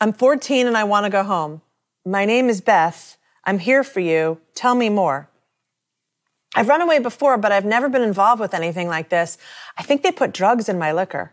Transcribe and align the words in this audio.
I'm 0.00 0.12
14 0.12 0.66
and 0.66 0.76
I 0.76 0.84
want 0.84 1.04
to 1.04 1.10
go 1.10 1.22
home. 1.22 1.62
My 2.04 2.24
name 2.24 2.48
is 2.48 2.60
Beth. 2.60 3.16
I'm 3.44 3.58
here 3.58 3.84
for 3.84 4.00
you. 4.00 4.40
Tell 4.54 4.74
me 4.74 4.88
more. 4.88 5.28
I've 6.54 6.68
run 6.68 6.82
away 6.82 6.98
before, 6.98 7.36
but 7.36 7.52
I've 7.52 7.64
never 7.64 7.88
been 7.88 8.02
involved 8.02 8.40
with 8.40 8.54
anything 8.54 8.88
like 8.88 9.08
this. 9.08 9.38
I 9.76 9.82
think 9.82 10.02
they 10.02 10.12
put 10.12 10.32
drugs 10.32 10.68
in 10.68 10.78
my 10.78 10.92
liquor. 10.92 11.32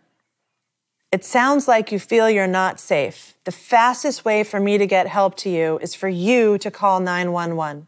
It 1.12 1.26
sounds 1.26 1.68
like 1.68 1.92
you 1.92 2.00
feel 2.00 2.30
you're 2.30 2.48
not 2.48 2.80
safe. 2.80 3.36
The 3.44 3.52
fastest 3.52 4.24
way 4.24 4.44
for 4.44 4.60
me 4.60 4.78
to 4.78 4.88
get 4.88 5.08
help 5.08 5.36
to 5.38 5.50
you 5.50 5.78
is 5.80 5.94
for 5.94 6.08
you 6.08 6.58
to 6.60 6.72
call 6.72 7.00
911. 7.00 7.88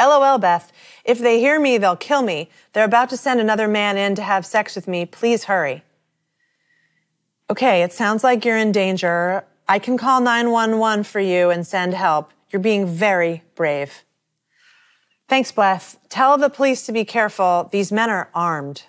LOL, 0.00 0.38
Beth. 0.38 0.72
If 1.04 1.18
they 1.18 1.40
hear 1.40 1.60
me, 1.60 1.78
they'll 1.78 1.96
kill 1.96 2.22
me. 2.22 2.48
They're 2.72 2.84
about 2.84 3.10
to 3.10 3.16
send 3.16 3.40
another 3.40 3.68
man 3.68 3.96
in 3.96 4.14
to 4.14 4.22
have 4.22 4.46
sex 4.46 4.74
with 4.74 4.88
me. 4.88 5.06
Please 5.06 5.44
hurry. 5.44 5.82
Okay, 7.50 7.82
it 7.82 7.92
sounds 7.92 8.24
like 8.24 8.44
you're 8.44 8.56
in 8.56 8.72
danger. 8.72 9.44
I 9.68 9.78
can 9.78 9.98
call 9.98 10.20
911 10.20 11.04
for 11.04 11.20
you 11.20 11.50
and 11.50 11.66
send 11.66 11.92
help. 11.92 12.30
You're 12.50 12.60
being 12.60 12.86
very 12.86 13.42
brave. 13.54 14.04
Thanks, 15.28 15.52
Beth. 15.52 15.98
Tell 16.08 16.38
the 16.38 16.48
police 16.48 16.86
to 16.86 16.92
be 16.92 17.04
careful. 17.04 17.68
These 17.70 17.92
men 17.92 18.08
are 18.08 18.30
armed. 18.34 18.84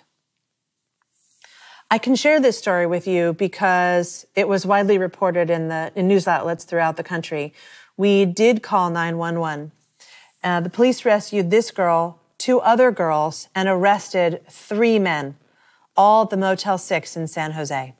I 1.90 1.98
can 1.98 2.16
share 2.16 2.40
this 2.40 2.58
story 2.58 2.86
with 2.86 3.06
you 3.06 3.34
because 3.34 4.26
it 4.34 4.48
was 4.48 4.66
widely 4.66 4.98
reported 4.98 5.50
in 5.50 5.68
the 5.68 5.92
in 5.94 6.08
news 6.08 6.26
outlets 6.26 6.64
throughout 6.64 6.96
the 6.96 7.04
country. 7.04 7.52
We 7.96 8.24
did 8.24 8.62
call 8.62 8.90
911. 8.90 9.72
Uh, 10.42 10.60
the 10.60 10.70
police 10.70 11.04
rescued 11.04 11.50
this 11.50 11.70
girl, 11.70 12.20
two 12.38 12.60
other 12.60 12.90
girls, 12.90 13.48
and 13.54 13.68
arrested 13.68 14.42
three 14.48 14.98
men, 14.98 15.36
all 15.96 16.22
at 16.22 16.30
the 16.30 16.36
Motel 16.36 16.78
6 16.78 17.16
in 17.16 17.28
San 17.28 17.52
Jose. 17.52 17.94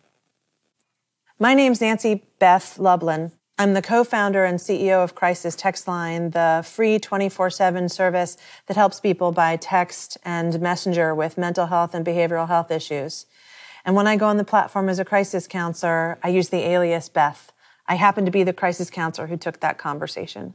My 1.38 1.52
name's 1.52 1.82
Nancy 1.82 2.24
Beth 2.38 2.78
Lublin. 2.78 3.30
I'm 3.58 3.74
the 3.74 3.82
co-founder 3.82 4.46
and 4.46 4.58
CEO 4.58 5.04
of 5.04 5.14
Crisis 5.14 5.54
Text 5.54 5.86
Line, 5.86 6.30
the 6.30 6.64
free 6.66 6.98
24-7 6.98 7.90
service 7.90 8.38
that 8.68 8.76
helps 8.78 9.00
people 9.00 9.32
by 9.32 9.56
text 9.56 10.16
and 10.24 10.58
messenger 10.62 11.14
with 11.14 11.36
mental 11.36 11.66
health 11.66 11.94
and 11.94 12.06
behavioral 12.06 12.48
health 12.48 12.70
issues. 12.70 13.26
And 13.84 13.94
when 13.94 14.06
I 14.06 14.16
go 14.16 14.28
on 14.28 14.38
the 14.38 14.44
platform 14.44 14.88
as 14.88 14.98
a 14.98 15.04
crisis 15.04 15.46
counselor, 15.46 16.18
I 16.22 16.30
use 16.30 16.48
the 16.48 16.66
alias 16.66 17.10
Beth. 17.10 17.52
I 17.86 17.96
happen 17.96 18.24
to 18.24 18.30
be 18.30 18.42
the 18.42 18.54
crisis 18.54 18.88
counselor 18.88 19.26
who 19.26 19.36
took 19.36 19.60
that 19.60 19.76
conversation. 19.76 20.54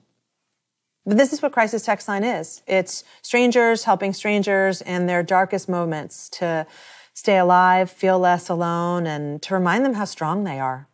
But 1.05 1.17
this 1.17 1.31
is 1.31 1.43
what 1.43 1.51
Crisis 1.51 1.83
Text 1.83 2.07
Line 2.07 2.23
is. 2.23 2.63
It's 2.65 3.03
strangers 3.21 3.83
helping 3.83 4.13
strangers 4.13 4.81
in 4.81 5.05
their 5.05 5.21
darkest 5.21 5.69
moments 5.69 6.27
to 6.29 6.65
stay 7.21 7.37
alive, 7.37 7.87
feel 7.91 8.17
less 8.17 8.49
alone, 8.49 9.05
and 9.05 9.43
to 9.43 9.53
remind 9.53 9.85
them 9.85 9.93
how 9.93 10.05
strong 10.05 10.43
they 10.43 10.59
are. 10.59 10.87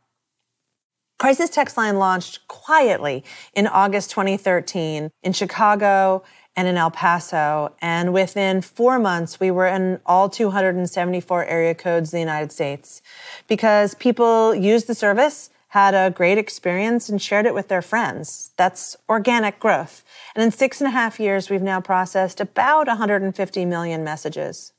Crisis 1.17 1.49
Text 1.49 1.77
Line 1.77 1.97
launched 1.99 2.45
quietly 2.49 3.23
in 3.53 3.65
August 3.65 4.11
2013 4.11 5.09
in 5.23 5.31
Chicago 5.31 6.21
and 6.53 6.67
in 6.67 6.75
El 6.75 6.91
Paso. 6.91 7.73
And 7.81 8.13
within 8.13 8.59
four 8.59 8.99
months, 8.99 9.39
we 9.39 9.51
were 9.51 9.67
in 9.67 10.01
all 10.05 10.27
274 10.27 11.45
area 11.45 11.73
codes 11.73 12.11
in 12.11 12.17
the 12.17 12.21
United 12.29 12.51
States 12.51 13.01
because 13.47 13.95
people 13.95 14.53
used 14.53 14.87
the 14.87 14.95
service, 14.95 15.49
had 15.69 15.93
a 15.93 16.11
great 16.11 16.37
experience, 16.37 17.07
and 17.07 17.21
shared 17.21 17.45
it 17.45 17.53
with 17.53 17.69
their 17.69 17.81
friends. 17.81 18.51
That's 18.57 18.97
organic 19.07 19.61
growth. 19.61 20.03
And 20.35 20.43
in 20.43 20.51
six 20.51 20.81
and 20.81 20.89
a 20.89 20.91
half 20.91 21.21
years, 21.21 21.49
we've 21.49 21.61
now 21.61 21.79
processed 21.79 22.41
about 22.41 22.87
150 22.87 23.63
million 23.63 24.03
messages. 24.03 24.73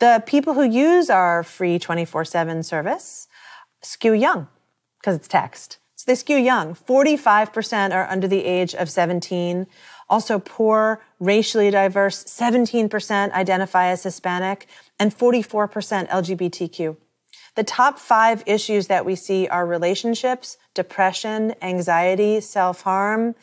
The 0.00 0.22
people 0.26 0.54
who 0.54 0.64
use 0.64 1.08
our 1.10 1.42
free 1.42 1.78
24 1.78 2.24
7 2.24 2.62
service 2.62 3.28
skew 3.82 4.12
young 4.12 4.48
because 5.00 5.16
it's 5.16 5.28
text. 5.28 5.78
So 5.96 6.04
they 6.06 6.14
skew 6.14 6.36
young. 6.36 6.74
45% 6.74 7.94
are 7.94 8.08
under 8.10 8.26
the 8.26 8.44
age 8.44 8.74
of 8.74 8.90
17. 8.90 9.66
Also 10.08 10.38
poor, 10.38 11.02
racially 11.18 11.70
diverse, 11.70 12.24
17% 12.24 13.32
identify 13.32 13.86
as 13.86 14.02
Hispanic, 14.02 14.66
and 14.98 15.16
44% 15.16 16.08
LGBTQ. 16.08 16.96
The 17.54 17.64
top 17.64 17.98
five 17.98 18.42
issues 18.46 18.88
that 18.88 19.06
we 19.06 19.14
see 19.14 19.46
are 19.48 19.64
relationships, 19.64 20.58
depression, 20.74 21.54
anxiety, 21.62 22.40
self-harm, 22.40 23.34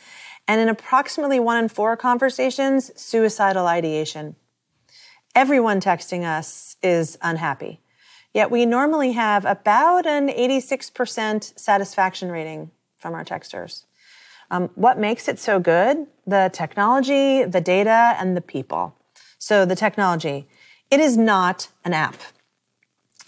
and 0.48 0.62
in 0.62 0.68
approximately 0.68 1.40
one 1.40 1.64
in 1.64 1.70
four 1.70 1.96
conversations, 1.96 2.92
suicidal 3.00 3.68
ideation. 3.68 4.36
Everyone 5.34 5.80
texting 5.80 6.26
us 6.26 6.76
is 6.84 7.18
unhappy. 7.22 7.80
Yet 8.34 8.52
we 8.52 8.66
normally 8.66 9.14
have 9.14 9.46
about 9.46 10.06
an 10.06 10.28
86% 10.28 11.58
satisfaction 11.58 12.30
rating 12.30 12.72
from 12.98 13.14
our 13.14 13.24
texters. 13.24 13.86
Um, 14.50 14.70
what 14.76 15.00
makes 15.00 15.30
it 15.30 15.40
so 15.40 15.58
good? 15.60 16.08
The 16.28 16.50
technology, 16.52 17.46
the 17.46 17.62
data, 17.62 18.16
and 18.20 18.36
the 18.36 18.42
people. 18.42 18.96
So 19.40 19.64
the 19.64 19.76
technology. 19.76 20.48
It 20.90 21.00
is 21.00 21.16
not 21.16 21.70
an 21.86 21.94
app. 21.94 22.18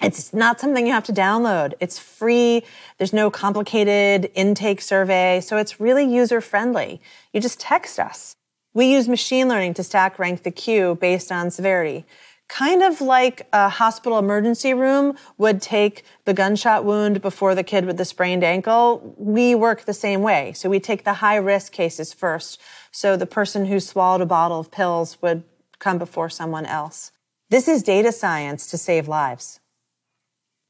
It's 0.01 0.33
not 0.33 0.59
something 0.59 0.85
you 0.85 0.91
have 0.91 1.05
to 1.05 1.13
download. 1.13 1.73
It's 1.79 1.97
free. 1.97 2.63
There's 2.97 3.13
no 3.13 3.31
complicated 3.31 4.29
intake 4.35 4.81
survey. 4.81 5.39
So 5.39 5.55
it's 5.55 5.79
really 5.79 6.03
user 6.03 6.41
friendly. 6.41 6.99
You 7.31 7.39
just 7.39 7.61
text 7.61 7.97
us. 7.97 8.35
We 8.73 8.91
use 8.91 9.07
machine 9.07 9.47
learning 9.47 9.75
to 9.75 9.83
stack 9.83 10.17
rank 10.17 10.43
the 10.43 10.51
queue 10.51 10.97
based 10.99 11.31
on 11.31 11.51
severity 11.51 12.05
kind 12.53 12.83
of 12.83 13.01
like 13.01 13.47
a 13.51 13.67
hospital 13.67 14.19
emergency 14.19 14.75
room 14.75 15.15
would 15.39 15.59
take 15.59 16.03
the 16.25 16.33
gunshot 16.35 16.85
wound 16.85 17.19
before 17.19 17.55
the 17.55 17.63
kid 17.63 17.83
with 17.83 17.97
the 17.97 18.05
sprained 18.05 18.43
ankle. 18.43 19.15
We 19.17 19.55
work 19.55 19.85
the 19.85 19.93
same 19.93 20.21
way. 20.21 20.53
So 20.53 20.69
we 20.69 20.79
take 20.79 21.03
the 21.03 21.15
high 21.15 21.37
risk 21.37 21.71
cases 21.71 22.13
first. 22.13 22.61
So 22.91 23.17
the 23.17 23.25
person 23.25 23.65
who 23.65 23.79
swallowed 23.79 24.21
a 24.21 24.27
bottle 24.27 24.59
of 24.59 24.69
pills 24.69 25.17
would 25.21 25.43
come 25.79 25.97
before 25.97 26.29
someone 26.29 26.67
else. 26.67 27.11
This 27.49 27.67
is 27.67 27.81
data 27.81 28.11
science 28.11 28.67
to 28.67 28.77
save 28.77 29.07
lives. 29.07 29.59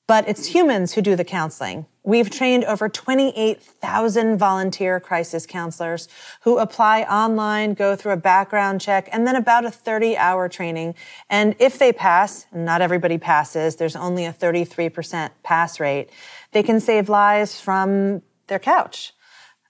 But 0.05 0.27
it's 0.27 0.47
humans 0.47 0.93
who 0.93 1.01
do 1.01 1.15
the 1.15 1.23
counseling. 1.23 1.85
We've 2.03 2.29
trained 2.29 2.65
over 2.65 2.89
28,000 2.89 4.37
volunteer 4.37 4.99
crisis 4.99 5.45
counselors 5.45 6.09
who 6.41 6.57
apply 6.57 7.03
online, 7.03 7.73
go 7.73 7.95
through 7.95 8.11
a 8.11 8.17
background 8.17 8.81
check, 8.81 9.07
and 9.13 9.25
then 9.25 9.37
about 9.37 9.63
a 9.63 9.71
30 9.71 10.17
hour 10.17 10.49
training. 10.49 10.95
And 11.29 11.55
if 11.59 11.79
they 11.79 11.93
pass, 11.93 12.45
not 12.53 12.81
everybody 12.81 13.17
passes, 13.17 13.77
there's 13.77 13.95
only 13.95 14.25
a 14.25 14.33
33% 14.33 15.29
pass 15.43 15.79
rate, 15.79 16.09
they 16.51 16.63
can 16.63 16.81
save 16.81 17.07
lives 17.07 17.61
from 17.61 18.21
their 18.47 18.59
couch. 18.59 19.13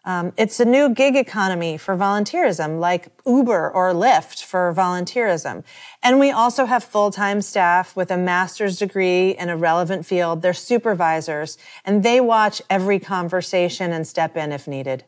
Um, 0.05 0.33
it's 0.35 0.59
a 0.59 0.65
new 0.65 0.89
gig 0.89 1.15
economy 1.15 1.77
for 1.77 1.95
volunteerism, 1.95 2.79
like 2.79 3.07
Uber 3.25 3.71
or 3.71 3.93
Lyft 3.93 4.43
for 4.43 4.73
volunteerism. 4.75 5.63
And 6.01 6.19
we 6.19 6.29
also 6.29 6.65
have 6.65 6.83
full-time 6.83 7.41
staff 7.41 7.95
with 7.95 8.11
a 8.11 8.17
master's 8.17 8.77
degree 8.77 9.31
in 9.31 9.47
a 9.47 9.55
relevant 9.55 10.05
field. 10.05 10.41
They're 10.41 10.53
supervisors, 10.53 11.57
and 11.85 12.03
they 12.03 12.19
watch 12.19 12.61
every 12.69 12.99
conversation 12.99 13.93
and 13.93 14.05
step 14.05 14.35
in 14.35 14.51
if 14.51 14.67
needed. 14.67 15.05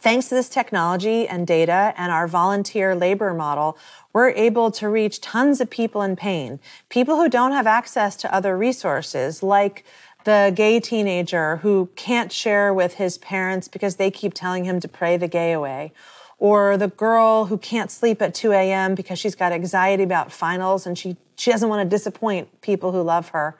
Thanks 0.00 0.28
to 0.28 0.36
this 0.36 0.48
technology 0.48 1.26
and 1.26 1.44
data 1.44 1.92
and 1.96 2.12
our 2.12 2.28
volunteer 2.28 2.94
labor 2.94 3.34
model, 3.34 3.76
we're 4.12 4.30
able 4.30 4.70
to 4.70 4.88
reach 4.88 5.20
tons 5.20 5.60
of 5.60 5.68
people 5.70 6.02
in 6.02 6.14
pain, 6.14 6.60
people 6.88 7.16
who 7.16 7.28
don't 7.28 7.50
have 7.50 7.66
access 7.66 8.14
to 8.16 8.32
other 8.32 8.56
resources 8.56 9.42
like 9.42 9.84
the 10.28 10.52
gay 10.54 10.78
teenager 10.78 11.56
who 11.56 11.88
can't 11.96 12.30
share 12.30 12.74
with 12.74 12.96
his 12.96 13.16
parents 13.16 13.66
because 13.66 13.96
they 13.96 14.10
keep 14.10 14.34
telling 14.34 14.66
him 14.66 14.78
to 14.78 14.86
pray 14.86 15.16
the 15.16 15.26
gay 15.26 15.52
away, 15.52 15.90
or 16.38 16.76
the 16.76 16.88
girl 16.88 17.46
who 17.46 17.56
can't 17.56 17.90
sleep 17.90 18.20
at 18.20 18.34
2 18.34 18.52
a.m. 18.52 18.94
because 18.94 19.18
she's 19.18 19.34
got 19.34 19.52
anxiety 19.52 20.02
about 20.02 20.30
finals 20.30 20.86
and 20.86 20.98
she, 20.98 21.16
she 21.36 21.50
doesn't 21.50 21.70
want 21.70 21.82
to 21.82 21.88
disappoint 21.88 22.60
people 22.60 22.92
who 22.92 23.00
love 23.00 23.30
her. 23.30 23.56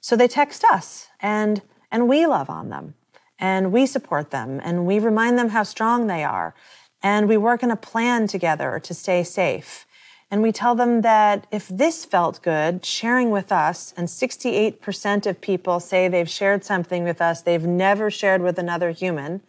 So 0.00 0.16
they 0.16 0.26
text 0.26 0.64
us 0.64 1.08
and, 1.20 1.60
and 1.92 2.08
we 2.08 2.24
love 2.24 2.48
on 2.48 2.70
them 2.70 2.94
and 3.38 3.70
we 3.70 3.84
support 3.84 4.30
them 4.30 4.58
and 4.64 4.86
we 4.86 4.98
remind 4.98 5.38
them 5.38 5.50
how 5.50 5.64
strong 5.64 6.06
they 6.06 6.24
are. 6.24 6.54
And 7.02 7.28
we 7.28 7.36
work 7.36 7.62
in 7.62 7.70
a 7.70 7.76
plan 7.76 8.26
together 8.26 8.80
to 8.84 8.94
stay 8.94 9.22
safe. 9.22 9.84
And 10.30 10.42
we 10.42 10.52
tell 10.52 10.76
them 10.76 11.00
that 11.00 11.46
if 11.50 11.66
this 11.66 12.04
felt 12.04 12.40
good, 12.42 12.86
sharing 12.86 13.30
with 13.30 13.50
us, 13.50 13.92
and 13.96 14.06
68% 14.06 15.26
of 15.26 15.40
people 15.40 15.80
say 15.80 16.06
they've 16.06 16.30
shared 16.30 16.64
something 16.64 17.02
with 17.02 17.20
us 17.20 17.42
they've 17.42 17.64
never 17.64 18.10
shared 18.10 18.40
with 18.40 18.58
another 18.58 18.92
human. 18.92 19.40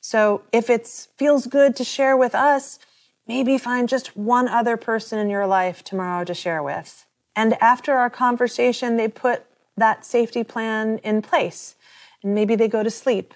So 0.00 0.42
if 0.52 0.68
it 0.68 0.86
feels 1.16 1.46
good 1.46 1.74
to 1.76 1.84
share 1.84 2.16
with 2.16 2.34
us, 2.34 2.78
maybe 3.26 3.56
find 3.56 3.88
just 3.88 4.16
one 4.16 4.48
other 4.48 4.76
person 4.76 5.18
in 5.18 5.30
your 5.30 5.46
life 5.46 5.82
tomorrow 5.82 6.24
to 6.24 6.34
share 6.34 6.62
with. 6.62 7.06
And 7.34 7.54
after 7.62 7.94
our 7.94 8.10
conversation, 8.10 8.96
they 8.96 9.08
put 9.08 9.44
that 9.76 10.04
safety 10.04 10.44
plan 10.44 10.98
in 10.98 11.22
place. 11.22 11.76
And 12.22 12.34
maybe 12.34 12.54
they 12.54 12.68
go 12.68 12.82
to 12.82 12.90
sleep 12.90 13.32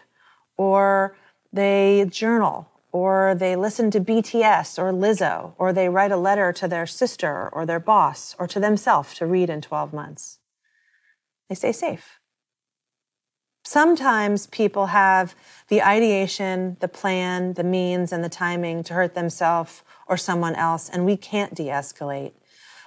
or 0.57 1.17
they 1.53 2.07
journal 2.11 2.69
or 2.93 3.35
they 3.35 3.57
listen 3.57 3.91
to 3.91 4.01
BTS 4.01 4.79
or 4.79 4.93
Lizzo, 4.93 5.55
or 5.59 5.73
they 5.73 5.89
write 5.89 6.13
a 6.13 6.17
letter 6.17 6.53
to 6.53 6.69
their 6.69 6.87
sister 6.87 7.49
or 7.53 7.65
their 7.65 7.81
boss 7.81 8.37
or 8.39 8.47
to 8.47 8.61
themselves 8.61 9.15
to 9.15 9.27
read 9.27 9.49
in 9.49 9.63
12 9.63 9.93
months. 9.93 10.39
They 11.49 11.55
stay 11.55 11.73
safe. 11.73 12.21
Sometimes 13.65 14.49
people 14.49 14.87
have 14.87 15.35
the 15.69 15.83
ideation, 15.83 16.77
the 16.81 16.89
plan, 16.89 17.55
the 17.55 17.65
means, 17.65 18.13
and 18.13 18.23
the 18.23 18.29
timing 18.29 18.83
to 18.85 18.95
hurt 18.95 19.15
themselves 19.15 19.83
or 20.07 20.17
someone 20.17 20.55
else, 20.57 20.91
and 20.91 21.07
we 21.07 21.17
can't 21.17 21.55
de 21.55 21.67
escalate. 21.67 22.33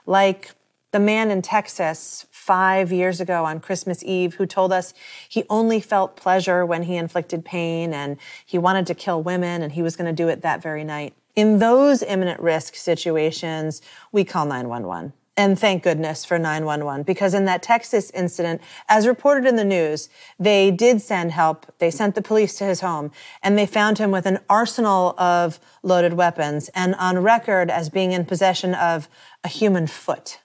Like 0.05 0.51
the 0.91 0.99
man 0.99 1.31
in 1.31 1.41
Texas 1.41 2.27
five 2.45 2.91
years 2.91 3.19
ago 3.19 3.43
on 3.43 3.59
Christmas 3.59 4.03
Eve 4.03 4.35
who 4.35 4.45
told 4.45 4.71
us 4.71 4.93
he 5.27 5.43
only 5.49 5.79
felt 5.79 6.15
pleasure 6.15 6.63
when 6.63 6.83
he 6.83 6.95
inflicted 6.95 7.43
pain 7.43 7.91
and 7.91 8.17
he 8.45 8.59
wanted 8.59 8.85
to 8.85 8.93
kill 8.93 9.23
women 9.23 9.63
and 9.63 9.71
he 9.71 9.81
was 9.81 9.95
going 9.95 10.05
to 10.05 10.23
do 10.23 10.29
it 10.29 10.43
that 10.43 10.61
very 10.61 10.83
night. 10.83 11.15
In 11.35 11.57
those 11.57 12.03
imminent 12.03 12.39
risk 12.39 12.75
situations, 12.75 13.81
we 14.11 14.23
call 14.23 14.45
911. 14.45 15.13
And 15.35 15.59
thank 15.59 15.81
goodness 15.81 16.23
for 16.23 16.37
911 16.37 17.01
because 17.01 17.33
in 17.33 17.45
that 17.45 17.63
Texas 17.63 18.11
incident, 18.11 18.61
as 18.87 19.07
reported 19.07 19.47
in 19.47 19.55
the 19.55 19.65
news, 19.65 20.07
they 20.39 20.69
did 20.69 21.01
send 21.01 21.31
help. 21.31 21.65
They 21.79 21.89
sent 21.89 22.13
the 22.13 22.21
police 22.21 22.59
to 22.59 22.63
his 22.65 22.81
home 22.81 23.11
and 23.41 23.57
they 23.57 23.65
found 23.65 23.97
him 23.97 24.11
with 24.11 24.27
an 24.27 24.37
arsenal 24.47 25.15
of 25.17 25.59
loaded 25.81 26.13
weapons 26.13 26.69
and 26.75 26.93
on 26.95 27.17
record 27.17 27.71
as 27.71 27.89
being 27.89 28.11
in 28.11 28.23
possession 28.23 28.75
of 28.75 29.09
a 29.43 29.47
human 29.47 29.87
foot. 29.87 30.41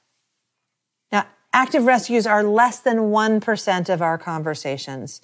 Active 1.53 1.85
rescues 1.85 2.27
are 2.27 2.45
less 2.45 2.79
than 2.79 3.11
1% 3.11 3.89
of 3.89 4.01
our 4.01 4.17
conversations, 4.17 5.21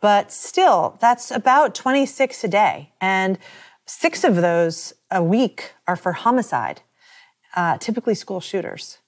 but 0.00 0.30
still, 0.30 0.96
that's 1.00 1.30
about 1.30 1.74
26 1.74 2.44
a 2.44 2.48
day. 2.48 2.92
And 3.00 3.38
six 3.84 4.22
of 4.22 4.36
those 4.36 4.94
a 5.10 5.22
week 5.22 5.72
are 5.88 5.96
for 5.96 6.12
homicide, 6.12 6.82
uh, 7.56 7.78
typically 7.78 8.14
school 8.14 8.40
shooters. 8.40 8.98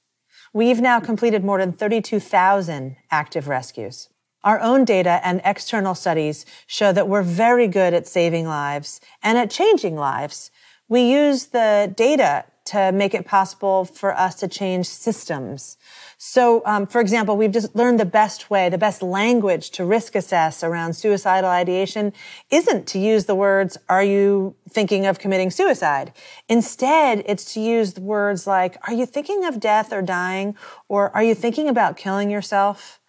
We've 0.53 0.81
now 0.81 1.01
completed 1.01 1.45
more 1.45 1.59
than 1.59 1.73
32,000 1.73 2.97
active 3.11 3.47
rescues. 3.47 4.09
Our 4.43 4.61
own 4.61 4.85
data 4.85 5.21
and 5.23 5.41
external 5.45 5.95
studies 5.95 6.47
show 6.67 6.93
that 6.93 7.09
we're 7.09 7.23
very 7.23 7.69
good 7.69 7.95
at 7.95 8.07
saving 8.07 8.47
lives 8.47 9.01
and 9.23 9.39
at 9.39 9.51
changing 9.51 9.97
lives. 9.97 10.51
We 10.89 11.03
use 11.03 11.47
the 11.47 11.93
data 11.95 12.45
to 12.67 12.93
make 12.93 13.15
it 13.15 13.27
possible 13.27 13.85
for 13.85 14.17
us 14.17 14.35
to 14.37 14.49
change 14.49 14.87
systems. 14.87 15.77
So, 16.19 16.63
um, 16.65 16.87
for 16.87 17.01
example, 17.01 17.37
we've 17.37 17.53
just 17.53 17.75
learned 17.77 18.01
the 18.01 18.05
best 18.07 18.51
way, 18.51 18.69
the 18.69 18.79
best 18.79 19.03
language 19.03 19.71
to 19.73 19.85
risk 19.85 20.15
assess 20.15 20.65
around 20.65 20.95
suicidal 20.95 21.51
ideation 21.51 22.13
isn't 22.51 22.87
to 22.89 22.99
use 22.99 23.27
the 23.27 23.35
words, 23.35 23.77
are 23.89 24.03
you 24.03 24.55
thinking 24.69 25.07
of 25.07 25.19
committing 25.19 25.51
suicide? 25.51 26.13
Instead, 26.49 27.23
it's 27.27 27.53
to 27.55 27.61
use 27.61 27.99
words 27.99 28.47
like, 28.47 28.77
are 28.89 28.95
you 28.95 29.07
thinking 29.07 29.45
of 29.45 29.61
death 29.61 29.93
or 29.93 30.03
dying? 30.03 30.57
Or 30.89 31.15
are 31.15 31.23
you 31.23 31.35
thinking 31.35 31.69
about 31.69 31.97
killing 31.97 32.31
yourself? 32.31 33.01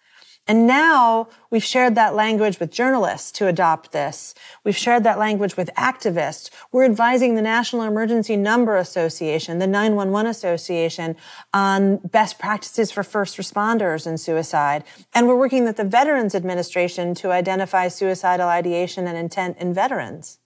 And 0.48 0.66
now 0.66 1.28
we've 1.50 1.62
shared 1.62 1.94
that 1.96 2.14
language 2.14 2.58
with 2.58 2.70
journalists 2.70 3.30
to 3.32 3.48
adopt 3.48 3.92
this. 3.92 4.34
We've 4.64 4.76
shared 4.76 5.04
that 5.04 5.18
language 5.18 5.58
with 5.58 5.68
activists. 5.76 6.48
We're 6.72 6.86
advising 6.86 7.34
the 7.34 7.42
National 7.42 7.82
Emergency 7.82 8.34
Number 8.34 8.78
Association, 8.78 9.58
the 9.58 9.66
911 9.66 10.30
Association 10.30 11.16
on 11.52 11.98
best 11.98 12.38
practices 12.38 12.90
for 12.90 13.02
first 13.02 13.36
responders 13.36 14.06
in 14.06 14.16
suicide. 14.16 14.84
And 15.14 15.28
we're 15.28 15.36
working 15.36 15.64
with 15.64 15.76
the 15.76 15.84
Veterans 15.84 16.34
Administration 16.34 17.14
to 17.16 17.30
identify 17.30 17.88
suicidal 17.88 18.48
ideation 18.48 19.06
and 19.06 19.18
intent 19.18 19.58
in 19.58 19.74
veterans. 19.74 20.38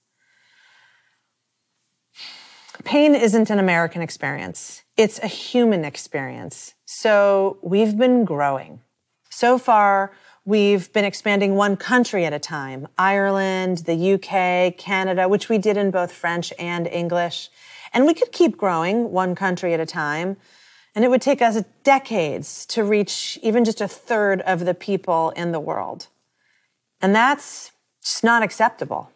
Pain 2.83 3.15
isn't 3.15 3.51
an 3.51 3.61
American 3.61 4.03
experience. 4.03 4.83
It's 4.97 5.21
a 5.21 5.29
human 5.29 5.85
experience. 5.85 6.75
So 6.85 7.59
we've 7.63 7.97
been 7.97 8.25
growing. 8.25 8.81
So 9.34 9.56
far, 9.56 10.12
we've 10.44 10.93
been 10.93 11.06
expanding 11.06 11.55
one 11.55 11.79
country 11.79 12.26
at 12.26 12.34
a 12.34 12.38
time 12.38 12.87
Ireland, 12.99 13.79
the 13.79 14.12
UK, 14.12 14.76
Canada, 14.76 15.26
which 15.26 15.49
we 15.49 15.56
did 15.56 15.79
in 15.79 15.90
both 15.90 16.12
French 16.12 16.52
and 16.58 16.87
English. 16.87 17.49
And 17.94 18.06
we 18.06 18.12
could 18.12 18.31
keep 18.31 18.58
growing 18.58 19.11
one 19.11 19.34
country 19.34 19.73
at 19.73 19.81
a 19.81 19.87
time. 19.87 20.37
And 20.94 21.02
it 21.02 21.08
would 21.08 21.23
take 21.23 21.40
us 21.40 21.64
decades 21.82 22.67
to 22.67 22.84
reach 22.84 23.38
even 23.43 23.64
just 23.64 23.81
a 23.81 23.88
third 23.88 24.43
of 24.43 24.67
the 24.67 24.75
people 24.75 25.31
in 25.31 25.50
the 25.50 25.61
world. 25.61 26.08
And 27.00 27.14
that's 27.14 27.73
just 28.02 28.23
not 28.23 28.43
acceptable. 28.43 29.11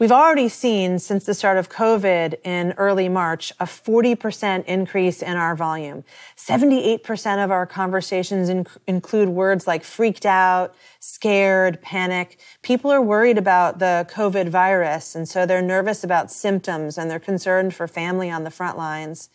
We've 0.00 0.12
already 0.12 0.48
seen 0.48 1.00
since 1.00 1.26
the 1.26 1.34
start 1.34 1.58
of 1.58 1.70
COVID 1.70 2.36
in 2.44 2.72
early 2.76 3.08
March 3.08 3.52
a 3.58 3.64
40% 3.64 4.64
increase 4.66 5.22
in 5.22 5.36
our 5.36 5.56
volume. 5.56 6.04
78% 6.36 7.44
of 7.44 7.50
our 7.50 7.66
conversations 7.66 8.48
inc- 8.48 8.76
include 8.86 9.30
words 9.30 9.66
like 9.66 9.82
freaked 9.82 10.24
out, 10.24 10.76
scared, 11.00 11.82
panic. 11.82 12.38
People 12.62 12.92
are 12.92 13.02
worried 13.02 13.38
about 13.38 13.80
the 13.80 14.08
COVID 14.08 14.50
virus, 14.50 15.16
and 15.16 15.28
so 15.28 15.44
they're 15.44 15.60
nervous 15.60 16.04
about 16.04 16.30
symptoms 16.30 16.96
and 16.96 17.10
they're 17.10 17.18
concerned 17.18 17.74
for 17.74 17.88
family 17.88 18.30
on 18.30 18.44
the 18.44 18.52
front 18.52 18.78
lines. 18.78 19.30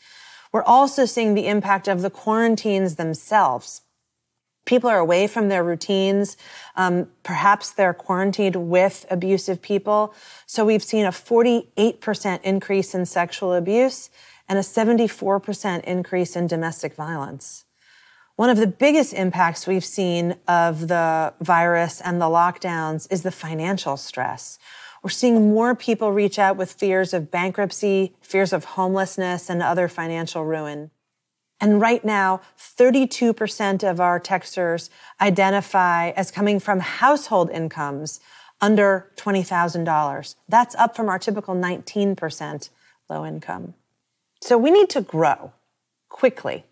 We're 0.54 0.64
also 0.64 1.04
seeing 1.04 1.34
the 1.34 1.48
impact 1.48 1.90
of 1.90 2.02
the 2.02 2.10
quarantines 2.10 2.96
themselves 2.96 3.82
people 4.66 4.90
are 4.90 5.00
away 5.00 5.28
from 5.28 5.50
their 5.50 5.64
routines. 5.64 6.38
Um, 6.76 7.08
perhaps 7.24 7.72
they're 7.72 7.94
quarantined 7.94 8.56
with 8.70 9.06
abusive 9.10 9.62
people. 9.62 10.14
So 10.46 10.66
we've 10.66 10.84
seen 10.84 11.06
a 11.06 11.12
48% 11.12 12.42
increase 12.44 12.96
in 12.96 13.06
sexual 13.06 13.54
abuse 13.54 14.10
and 14.48 14.58
a 14.58 14.62
74% 14.62 15.84
increase 15.84 16.36
in 16.36 16.48
domestic 16.48 16.96
violence. 16.96 17.66
One 18.36 18.50
of 18.50 18.58
the 18.58 18.68
biggest 18.68 19.14
impacts 19.14 19.68
we've 19.68 19.86
seen 19.86 20.36
of 20.48 20.88
the 20.88 21.34
virus 21.40 22.02
and 22.02 22.20
the 22.20 22.26
lockdowns 22.26 23.08
is 23.12 23.22
the 23.22 23.32
financial 23.32 23.96
stress. 23.96 24.58
We're 25.04 25.12
seeing 25.12 25.54
more 25.54 25.76
people 25.76 26.12
reach 26.12 26.40
out 26.40 26.56
with 26.56 26.74
fears 26.74 27.14
of 27.14 27.30
bankruptcy, 27.30 28.16
fears 28.22 28.54
of 28.54 28.64
homelessness, 28.64 29.50
and 29.50 29.62
other 29.62 29.88
financial 29.88 30.46
ruin. 30.46 30.92
And 31.60 31.80
right 31.80 32.04
now, 32.04 32.42
32% 32.60 33.90
of 33.90 34.00
our 34.00 34.20
texters 34.20 34.90
identify 35.22 36.10
as 36.10 36.32
coming 36.32 36.60
from 36.60 36.80
household 36.80 37.50
incomes 37.52 38.20
under 38.60 39.12
$20,000. 39.18 40.36
That's 40.50 40.76
up 40.76 40.96
from 40.96 41.10
our 41.10 41.20
typical 41.20 41.56
19% 41.56 42.70
low 43.10 43.26
income. 43.26 43.74
So 44.42 44.58
we 44.58 44.72
need 44.72 44.90
to 44.90 45.02
grow 45.02 45.54
quickly. 46.10 46.66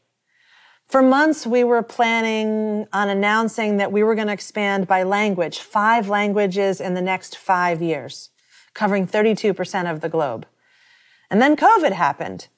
For 0.88 1.01
months, 1.01 1.48
we 1.48 1.63
were 1.63 1.83
planning 1.83 2.86
on 2.92 3.07
announcing 3.07 3.78
that 3.78 3.94
we 3.94 4.04
were 4.04 4.13
going 4.13 4.28
to 4.28 4.33
expand 4.33 4.88
by 4.88 5.04
language, 5.04 5.59
five 5.59 6.09
languages 6.09 6.81
in 6.81 6.95
the 6.95 7.02
next 7.02 7.38
five 7.38 7.81
years, 7.81 8.30
covering 8.73 9.07
32% 9.07 9.90
of 9.90 10.02
the 10.02 10.09
globe. 10.09 10.45
And 11.30 11.42
then 11.42 11.56
COVID 11.56 11.94
happened. 11.94 12.50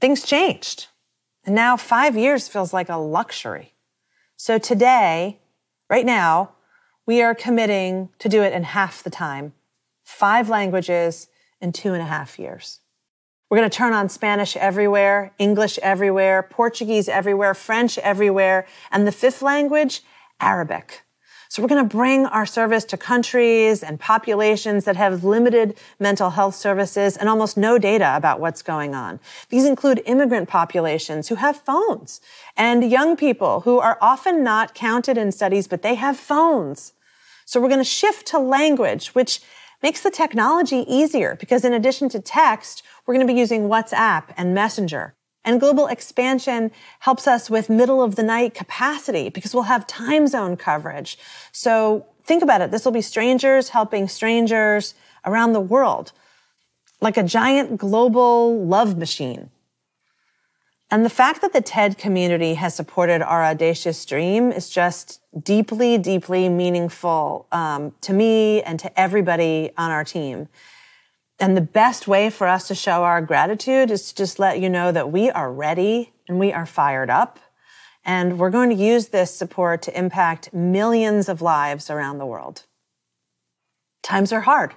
Things 0.00 0.22
changed. 0.22 0.86
And 1.48 1.54
now 1.54 1.78
five 1.78 2.14
years 2.14 2.46
feels 2.46 2.74
like 2.74 2.90
a 2.90 2.98
luxury. 2.98 3.72
So 4.36 4.58
today, 4.58 5.38
right 5.88 6.04
now, 6.04 6.50
we 7.06 7.22
are 7.22 7.34
committing 7.34 8.10
to 8.18 8.28
do 8.28 8.42
it 8.42 8.52
in 8.52 8.64
half 8.64 9.02
the 9.02 9.08
time, 9.08 9.54
five 10.04 10.50
languages 10.50 11.28
in 11.58 11.72
two 11.72 11.94
and 11.94 12.02
a 12.02 12.04
half 12.04 12.38
years. 12.38 12.80
We're 13.48 13.56
going 13.56 13.70
to 13.70 13.74
turn 13.74 13.94
on 13.94 14.10
Spanish 14.10 14.58
everywhere, 14.58 15.32
English 15.38 15.78
everywhere, 15.78 16.42
Portuguese 16.42 17.08
everywhere, 17.08 17.54
French 17.54 17.96
everywhere, 17.96 18.66
and 18.90 19.06
the 19.06 19.10
fifth 19.10 19.40
language, 19.40 20.02
Arabic. 20.40 21.00
So 21.50 21.62
we're 21.62 21.68
going 21.68 21.88
to 21.88 21.96
bring 21.96 22.26
our 22.26 22.44
service 22.44 22.84
to 22.84 22.98
countries 22.98 23.82
and 23.82 23.98
populations 23.98 24.84
that 24.84 24.96
have 24.96 25.24
limited 25.24 25.78
mental 25.98 26.30
health 26.30 26.54
services 26.54 27.16
and 27.16 27.26
almost 27.26 27.56
no 27.56 27.78
data 27.78 28.14
about 28.14 28.38
what's 28.38 28.60
going 28.60 28.94
on. 28.94 29.18
These 29.48 29.64
include 29.64 30.02
immigrant 30.04 30.48
populations 30.48 31.28
who 31.28 31.36
have 31.36 31.56
phones 31.56 32.20
and 32.54 32.90
young 32.90 33.16
people 33.16 33.60
who 33.60 33.78
are 33.78 33.96
often 34.02 34.44
not 34.44 34.74
counted 34.74 35.16
in 35.16 35.32
studies, 35.32 35.66
but 35.66 35.80
they 35.80 35.94
have 35.94 36.18
phones. 36.18 36.92
So 37.46 37.60
we're 37.60 37.68
going 37.68 37.80
to 37.80 37.84
shift 37.84 38.26
to 38.28 38.38
language, 38.38 39.08
which 39.14 39.40
makes 39.82 40.02
the 40.02 40.10
technology 40.10 40.84
easier 40.86 41.34
because 41.34 41.64
in 41.64 41.72
addition 41.72 42.10
to 42.10 42.20
text, 42.20 42.82
we're 43.06 43.14
going 43.14 43.26
to 43.26 43.32
be 43.32 43.38
using 43.38 43.68
WhatsApp 43.68 44.34
and 44.36 44.54
Messenger. 44.54 45.14
And 45.48 45.58
global 45.58 45.86
expansion 45.86 46.70
helps 46.98 47.26
us 47.26 47.48
with 47.48 47.70
middle 47.70 48.02
of 48.02 48.16
the 48.16 48.22
night 48.22 48.52
capacity 48.52 49.30
because 49.30 49.54
we'll 49.54 49.62
have 49.62 49.86
time 49.86 50.26
zone 50.26 50.58
coverage. 50.58 51.16
So 51.52 52.04
think 52.22 52.42
about 52.42 52.60
it. 52.60 52.70
This 52.70 52.84
will 52.84 52.92
be 52.92 53.00
strangers 53.00 53.70
helping 53.70 54.08
strangers 54.08 54.92
around 55.24 55.54
the 55.54 55.60
world, 55.60 56.12
like 57.00 57.16
a 57.16 57.22
giant 57.22 57.78
global 57.78 58.62
love 58.62 58.98
machine. 58.98 59.48
And 60.90 61.02
the 61.02 61.08
fact 61.08 61.40
that 61.40 61.54
the 61.54 61.62
TED 61.62 61.96
community 61.96 62.52
has 62.52 62.74
supported 62.74 63.22
our 63.22 63.42
audacious 63.42 64.04
dream 64.04 64.52
is 64.52 64.68
just 64.68 65.22
deeply, 65.42 65.96
deeply 65.96 66.50
meaningful 66.50 67.46
um, 67.52 67.94
to 68.02 68.12
me 68.12 68.60
and 68.64 68.78
to 68.80 69.00
everybody 69.00 69.70
on 69.78 69.90
our 69.90 70.04
team. 70.04 70.48
And 71.40 71.56
the 71.56 71.60
best 71.62 72.08
way 72.08 72.30
for 72.30 72.48
us 72.48 72.68
to 72.68 72.74
show 72.74 73.04
our 73.04 73.22
gratitude 73.22 73.90
is 73.90 74.08
to 74.08 74.14
just 74.14 74.38
let 74.38 74.60
you 74.60 74.68
know 74.68 74.92
that 74.92 75.12
we 75.12 75.30
are 75.30 75.52
ready 75.52 76.12
and 76.28 76.38
we 76.38 76.52
are 76.52 76.66
fired 76.66 77.10
up 77.10 77.38
And 78.04 78.38
we're 78.38 78.50
going 78.50 78.70
to 78.70 78.76
use 78.76 79.08
this 79.08 79.34
support 79.34 79.82
to 79.82 79.98
impact 79.98 80.54
millions 80.54 81.28
of 81.28 81.42
lives 81.42 81.90
around 81.90 82.18
the 82.18 82.26
world. 82.26 82.64
Times 84.02 84.32
are 84.32 84.42
hard 84.42 84.74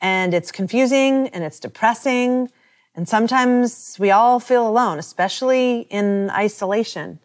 and 0.00 0.32
it's 0.32 0.52
confusing 0.52 1.28
and 1.28 1.44
it's 1.44 1.60
depressing. 1.60 2.50
And 2.94 3.08
sometimes 3.08 3.98
we 3.98 4.10
all 4.10 4.40
feel 4.40 4.66
alone, 4.66 4.98
especially 4.98 5.80
in 5.90 6.30
isolation. 6.30 7.20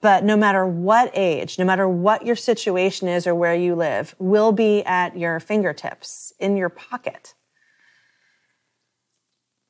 But 0.00 0.22
no 0.22 0.36
matter 0.36 0.64
what 0.64 1.10
age, 1.12 1.58
no 1.58 1.64
matter 1.64 1.88
what 1.88 2.24
your 2.24 2.36
situation 2.36 3.08
is 3.08 3.26
or 3.26 3.34
where 3.34 3.54
you 3.54 3.74
live, 3.74 4.14
will 4.20 4.52
be 4.52 4.84
at 4.84 5.18
your 5.18 5.40
fingertips, 5.40 6.32
in 6.38 6.56
your 6.56 6.68
pocket. 6.68 7.34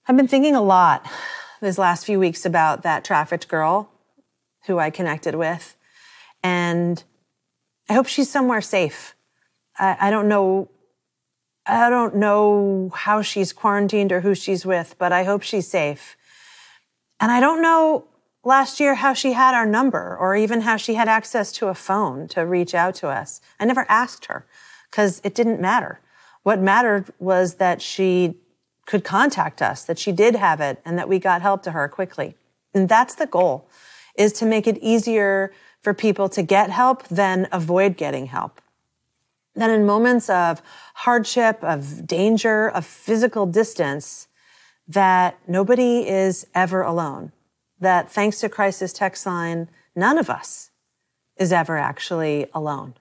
I've 0.09 0.17
been 0.17 0.27
thinking 0.27 0.57
a 0.57 0.63
lot 0.63 1.07
these 1.61 1.77
last 1.77 2.07
few 2.07 2.19
weeks 2.19 2.47
about 2.47 2.83
that 2.83 3.05
trafficked 3.05 3.47
girl 3.47 3.91
who 4.67 4.79
I 4.79 4.89
connected 4.89 5.35
with. 5.35 5.77
And 6.43 7.05
I 7.91 7.93
hope 7.93 8.07
she's 8.07 8.31
somewhere 8.31 8.63
safe. 8.63 9.15
I, 9.79 9.99
I 10.01 10.11
don't 10.11 10.27
know. 10.27 10.71
I 11.67 11.91
don't 11.91 12.17
know 12.17 12.91
how 12.95 13.21
she's 13.21 13.53
quarantined 13.53 14.11
or 14.11 14.23
who 14.23 14.35
she's 14.35 14.65
with, 14.65 14.95
but 14.99 15.13
I 15.13 15.25
hope 15.25 15.43
she's 15.43 15.69
safe. 15.69 16.17
And 17.21 17.31
I 17.31 17.39
don't 17.41 17.61
know 17.61 18.07
last 18.43 18.81
year 18.81 18.95
how 18.95 19.13
she 19.13 19.33
had 19.33 19.55
our 19.55 19.67
number 19.67 20.17
or 20.19 20.35
even 20.35 20.63
how 20.63 20.79
she 20.79 20.95
had 20.95 21.09
access 21.09 21.53
to 21.53 21.69
a 21.69 21.75
phone 21.75 22.29
to 22.29 22.47
reach 22.47 22.75
out 22.75 22.95
to 22.97 23.09
us. 23.09 23.43
I 23.61 23.67
never 23.67 23.85
asked 23.91 24.25
her 24.27 24.47
because 24.91 25.21
it 25.23 25.35
didn't 25.35 25.61
matter. 25.61 26.01
What 26.45 26.61
mattered 26.61 27.13
was 27.19 27.57
that 27.57 27.83
she 27.83 28.39
could 28.89 29.05
contact 29.05 29.61
us, 29.61 29.85
that 29.85 29.99
she 29.99 30.13
did 30.13 30.35
have 30.35 30.63
it, 30.63 30.81
and 30.83 30.99
that 30.99 31.11
we 31.11 31.19
got 31.19 31.43
help 31.43 31.63
to 31.63 31.73
her 31.73 31.89
quickly. 31.89 32.35
And 32.73 32.89
that's 32.89 33.15
the 33.15 33.27
goal, 33.27 33.69
is 34.17 34.33
to 34.35 34.47
make 34.47 34.67
it 34.67 34.79
easier 34.79 35.53
for 35.83 35.93
people 35.93 36.31
to 36.31 36.43
get 36.43 36.71
help 36.71 37.07
than 37.09 37.49
avoid 37.53 37.99
getting 37.99 38.27
help. 38.27 38.63
Then 39.55 39.71
in 39.71 39.85
moments 39.85 40.31
of 40.31 40.63
hardship, 40.95 41.63
of 41.63 42.07
danger, 42.07 42.67
of 42.71 42.87
physical 42.87 43.45
distance, 43.45 44.27
that 44.87 45.39
nobody 45.47 46.09
is 46.09 46.47
ever 46.55 46.81
alone 46.81 47.33
that 47.79 48.11
thanks 48.11 48.41
to 48.41 48.49
Crisis 48.49 48.95
Text 48.95 49.27
Line, 49.27 49.69
none 49.95 50.17
of 50.17 50.31
us 50.31 50.71
is 51.37 51.53
ever 51.53 51.77
actually 51.77 52.47
alone. 52.55 52.95